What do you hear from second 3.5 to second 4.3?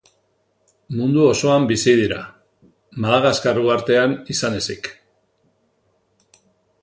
uhartean